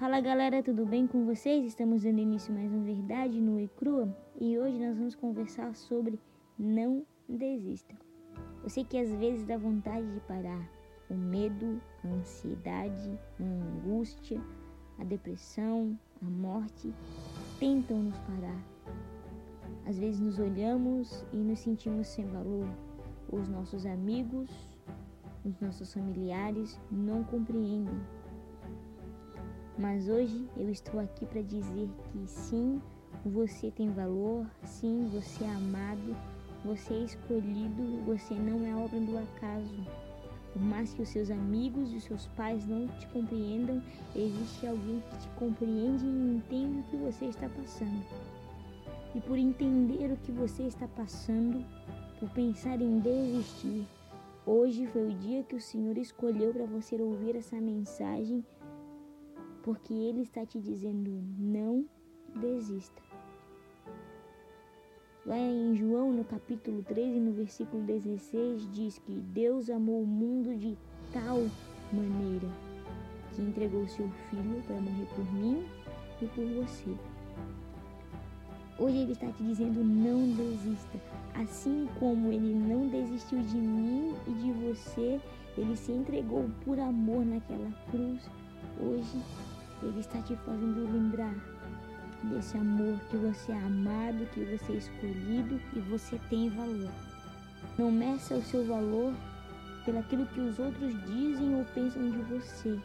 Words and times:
Fala 0.00 0.18
galera, 0.18 0.62
tudo 0.62 0.86
bem 0.86 1.06
com 1.06 1.26
vocês? 1.26 1.66
Estamos 1.66 2.04
dando 2.04 2.20
início 2.20 2.54
mais 2.54 2.72
um 2.72 2.82
Verdade 2.82 3.38
no 3.38 3.60
e 3.60 3.68
Crua 3.68 4.08
e 4.40 4.58
hoje 4.58 4.78
nós 4.78 4.96
vamos 4.96 5.14
conversar 5.14 5.74
sobre 5.74 6.18
não 6.58 7.04
desista. 7.28 7.94
Eu 8.62 8.70
sei 8.70 8.82
que 8.82 8.96
às 8.96 9.10
vezes 9.16 9.44
dá 9.44 9.58
vontade 9.58 10.10
de 10.10 10.20
parar. 10.20 10.66
O 11.10 11.14
medo, 11.14 11.78
a 12.02 12.08
ansiedade, 12.08 13.10
a 13.38 13.42
angústia, 13.42 14.40
a 14.98 15.04
depressão, 15.04 15.98
a 16.22 16.30
morte 16.30 16.94
tentam 17.58 17.98
nos 17.98 18.16
parar. 18.20 18.64
Às 19.86 19.98
vezes 19.98 20.18
nos 20.18 20.38
olhamos 20.38 21.26
e 21.30 21.36
nos 21.36 21.58
sentimos 21.58 22.08
sem 22.08 22.24
valor. 22.24 22.66
Os 23.30 23.46
nossos 23.50 23.84
amigos, 23.84 24.48
os 25.44 25.60
nossos 25.60 25.92
familiares 25.92 26.80
não 26.90 27.22
compreendem. 27.22 28.00
Mas 29.80 30.10
hoje 30.10 30.46
eu 30.58 30.68
estou 30.68 31.00
aqui 31.00 31.24
para 31.24 31.40
dizer 31.40 31.88
que 32.12 32.26
sim, 32.26 32.82
você 33.24 33.70
tem 33.70 33.90
valor, 33.90 34.46
sim, 34.62 35.08
você 35.10 35.42
é 35.42 35.48
amado, 35.48 36.14
você 36.62 36.92
é 36.92 37.04
escolhido, 37.04 38.04
você 38.04 38.34
não 38.34 38.66
é 38.66 38.76
obra 38.76 39.00
do 39.00 39.16
acaso. 39.16 39.74
Por 40.52 40.60
mais 40.60 40.92
que 40.92 41.00
os 41.00 41.08
seus 41.08 41.30
amigos 41.30 41.94
e 41.94 41.96
os 41.96 42.04
seus 42.04 42.26
pais 42.36 42.66
não 42.66 42.88
te 42.88 43.06
compreendam, 43.06 43.82
existe 44.14 44.66
alguém 44.66 45.00
que 45.00 45.16
te 45.16 45.28
compreende 45.38 46.04
e 46.04 46.36
entende 46.36 46.80
o 46.80 46.82
que 46.90 46.96
você 46.98 47.24
está 47.24 47.48
passando. 47.48 48.04
E 49.14 49.20
por 49.22 49.38
entender 49.38 50.12
o 50.12 50.16
que 50.18 50.30
você 50.30 50.64
está 50.64 50.86
passando, 50.88 51.64
por 52.18 52.28
pensar 52.32 52.82
em 52.82 52.98
desistir, 52.98 53.86
hoje 54.44 54.86
foi 54.88 55.08
o 55.08 55.14
dia 55.14 55.42
que 55.42 55.56
o 55.56 55.60
Senhor 55.60 55.96
escolheu 55.96 56.52
para 56.52 56.66
você 56.66 56.96
ouvir 56.96 57.34
essa 57.34 57.58
mensagem, 57.58 58.44
porque 59.62 59.92
Ele 59.92 60.22
está 60.22 60.44
te 60.44 60.60
dizendo: 60.60 61.10
não 61.38 61.84
desista. 62.34 63.02
Lá 65.26 65.36
em 65.36 65.74
João, 65.76 66.12
no 66.12 66.24
capítulo 66.24 66.82
13, 66.82 67.20
no 67.20 67.32
versículo 67.32 67.82
16, 67.84 68.72
diz 68.72 68.98
que 68.98 69.12
Deus 69.12 69.68
amou 69.68 70.02
o 70.02 70.06
mundo 70.06 70.56
de 70.56 70.78
tal 71.12 71.46
maneira 71.92 72.48
que 73.34 73.42
entregou 73.42 73.86
seu 73.86 74.08
filho 74.28 74.62
para 74.66 74.80
morrer 74.80 75.06
por 75.14 75.32
mim 75.34 75.66
e 76.22 76.26
por 76.26 76.44
você. 76.44 76.96
Hoje 78.78 78.96
ele 78.96 79.12
está 79.12 79.30
te 79.30 79.42
dizendo 79.42 79.84
não 79.84 80.26
desista. 80.30 80.98
Assim 81.34 81.86
como 81.98 82.32
ele 82.32 82.54
não 82.54 82.88
desistiu 82.88 83.40
de 83.40 83.56
mim 83.56 84.14
e 84.26 84.30
de 84.32 84.52
você, 84.52 85.20
ele 85.56 85.76
se 85.76 85.92
entregou 85.92 86.48
por 86.64 86.80
amor 86.80 87.24
naquela 87.24 87.70
cruz. 87.90 88.20
Hoje 88.80 89.22
ele 89.82 90.00
está 90.00 90.20
te 90.22 90.36
fazendo 90.36 90.92
lembrar 90.92 91.34
desse 92.24 92.56
amor 92.56 92.98
que 93.10 93.16
você 93.16 93.52
é 93.52 93.58
amado, 93.58 94.26
que 94.32 94.44
você 94.44 94.72
é 94.72 94.76
escolhido 94.76 95.60
e 95.74 95.80
você 95.80 96.18
tem 96.28 96.50
valor. 96.50 96.90
Não 97.78 97.90
meça 97.90 98.34
o 98.34 98.42
seu 98.42 98.64
valor 98.66 99.14
pelaquilo 99.84 100.26
que 100.26 100.40
os 100.40 100.58
outros 100.58 100.92
dizem 101.04 101.54
ou 101.54 101.64
pensam 101.66 102.10
de 102.10 102.18
você. 102.22 102.78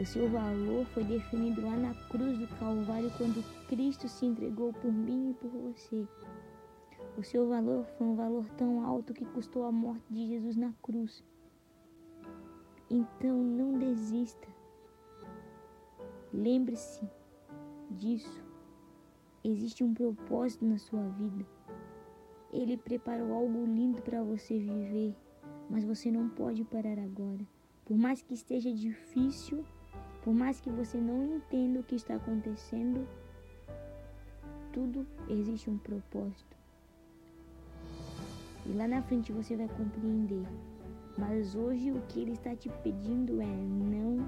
O 0.00 0.06
seu 0.06 0.28
valor 0.30 0.86
foi 0.86 1.04
definido 1.04 1.60
lá 1.60 1.76
na 1.76 1.94
cruz 2.08 2.38
do 2.38 2.46
Calvário 2.58 3.10
quando 3.18 3.44
Cristo 3.66 4.08
se 4.08 4.26
entregou 4.26 4.72
por 4.72 4.92
mim 4.92 5.30
e 5.30 5.34
por 5.34 5.50
você. 5.50 6.06
O 7.16 7.22
seu 7.22 7.48
valor 7.48 7.84
foi 7.96 8.06
um 8.06 8.14
valor 8.14 8.48
tão 8.56 8.86
alto 8.86 9.12
que 9.12 9.24
custou 9.24 9.64
a 9.64 9.72
morte 9.72 10.04
de 10.08 10.28
Jesus 10.28 10.56
na 10.56 10.72
cruz. 10.80 11.24
Então 12.88 13.36
não 13.36 13.76
desista. 13.76 14.57
Lembre-se 16.38 17.04
disso. 17.90 18.44
Existe 19.42 19.82
um 19.82 19.92
propósito 19.92 20.64
na 20.64 20.78
sua 20.78 21.02
vida. 21.08 21.44
Ele 22.52 22.76
preparou 22.76 23.32
algo 23.34 23.64
lindo 23.64 24.00
para 24.02 24.22
você 24.22 24.56
viver, 24.56 25.16
mas 25.68 25.84
você 25.84 26.12
não 26.12 26.28
pode 26.28 26.62
parar 26.62 26.96
agora. 26.96 27.44
Por 27.84 27.98
mais 27.98 28.22
que 28.22 28.34
esteja 28.34 28.72
difícil, 28.72 29.64
por 30.22 30.32
mais 30.32 30.60
que 30.60 30.70
você 30.70 30.96
não 30.96 31.36
entenda 31.38 31.80
o 31.80 31.82
que 31.82 31.96
está 31.96 32.14
acontecendo, 32.14 33.04
tudo 34.72 35.04
existe 35.28 35.68
um 35.68 35.78
propósito. 35.78 36.56
E 38.64 38.72
lá 38.74 38.86
na 38.86 39.02
frente 39.02 39.32
você 39.32 39.56
vai 39.56 39.66
compreender. 39.66 40.46
Mas 41.18 41.56
hoje 41.56 41.90
o 41.90 42.00
que 42.02 42.20
ele 42.20 42.34
está 42.34 42.54
te 42.54 42.68
pedindo 42.84 43.42
é 43.42 43.46
não. 43.46 44.27